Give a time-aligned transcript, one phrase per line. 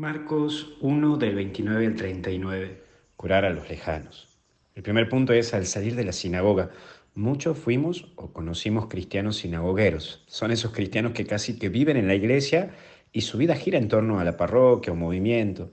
[0.00, 2.82] Marcos 1 del 29 al 39.
[3.16, 4.28] Curar a los lejanos.
[4.74, 6.70] El primer punto es al salir de la sinagoga.
[7.14, 10.24] Muchos fuimos o conocimos cristianos sinagogueros.
[10.26, 12.70] Son esos cristianos que casi que viven en la iglesia
[13.12, 15.70] y su vida gira en torno a la parroquia o movimiento.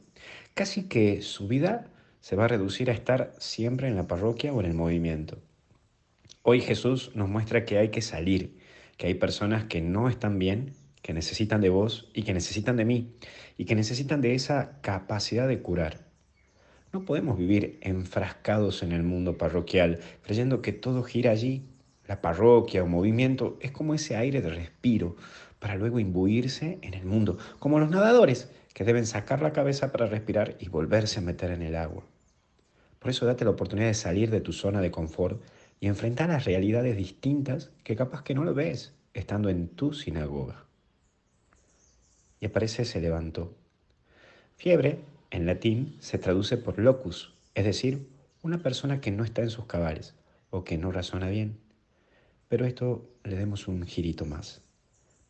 [0.56, 1.90] Casi que su vida
[2.20, 5.38] se va a reducir a estar siempre en la parroquia o en el movimiento.
[6.42, 8.58] Hoy Jesús nos muestra que hay que salir,
[8.98, 12.86] que hay personas que no están bien, que necesitan de vos y que necesitan de
[12.86, 13.16] mí
[13.58, 16.08] y que necesitan de esa capacidad de curar.
[16.94, 21.64] No podemos vivir enfrascados en el mundo parroquial, creyendo que todo gira allí.
[22.08, 25.18] La parroquia o movimiento es como ese aire de respiro
[25.60, 30.06] para luego imbuirse en el mundo, como los nadadores que deben sacar la cabeza para
[30.06, 32.04] respirar y volverse a meter en el agua.
[33.00, 35.42] Por eso date la oportunidad de salir de tu zona de confort
[35.80, 40.67] y enfrentar las realidades distintas que capaz que no lo ves estando en tu sinagoga.
[42.40, 43.56] Y aparece se levantó.
[44.56, 48.08] Fiebre en latín se traduce por locus, es decir,
[48.42, 50.16] una persona que no está en sus cabales
[50.50, 51.58] o que no razona bien.
[52.48, 54.62] Pero esto le demos un girito más.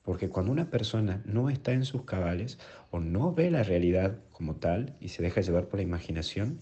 [0.04, 2.60] Porque cuando una persona no está en sus cabales
[2.92, 6.62] o no ve la realidad como tal y se deja llevar por la imaginación,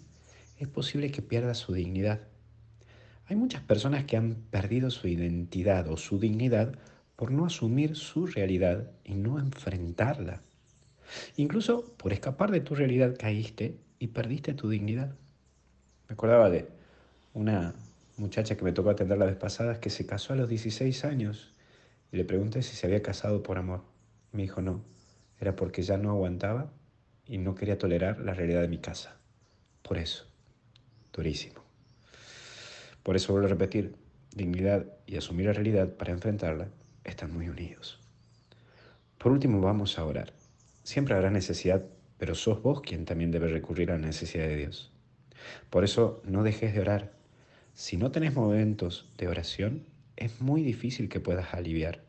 [0.57, 2.21] es posible que pierda su dignidad.
[3.27, 6.77] Hay muchas personas que han perdido su identidad o su dignidad
[7.15, 10.41] por no asumir su realidad y no enfrentarla.
[11.37, 15.15] Incluso por escapar de tu realidad caíste y perdiste tu dignidad.
[16.07, 16.67] Me acordaba de
[17.33, 17.73] una
[18.17, 21.53] muchacha que me tocó atender la vez pasada que se casó a los 16 años
[22.11, 23.83] y le pregunté si se había casado por amor.
[24.31, 24.81] Me dijo no,
[25.39, 26.71] era porque ya no aguantaba
[27.27, 29.17] y no quería tolerar la realidad de mi casa.
[29.81, 30.25] Por eso,
[31.13, 31.61] durísimo.
[33.03, 33.95] Por eso vuelvo a repetir,
[34.35, 36.69] dignidad y asumir la realidad para enfrentarla
[37.05, 37.99] están muy unidos.
[39.17, 40.33] Por último, vamos a orar.
[40.83, 41.85] Siempre habrá necesidad,
[42.17, 44.91] pero sos vos quien también debe recurrir a la necesidad de Dios.
[45.69, 47.13] Por eso no dejes de orar.
[47.73, 52.01] Si no tenés momentos de oración, es muy difícil que puedas aliviar.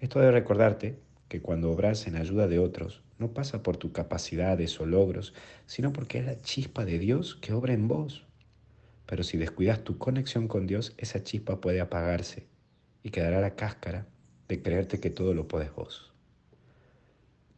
[0.00, 4.80] Esto debe recordarte que cuando obras en ayuda de otros, no pasa por tus capacidades
[4.80, 5.34] o logros,
[5.66, 8.24] sino porque es la chispa de Dios que obra en vos.
[9.06, 12.46] Pero si descuidas tu conexión con Dios, esa chispa puede apagarse
[13.02, 14.06] y quedará la cáscara
[14.48, 16.12] de creerte que todo lo puedes vos.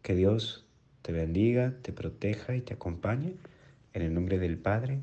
[0.02, 0.64] Que Dios
[1.02, 3.34] te bendiga, te proteja y te acompañe
[3.92, 5.00] en el nombre del Padre,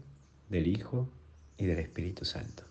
[0.50, 1.10] del Hijo
[1.58, 2.64] y del Espíritu Santo.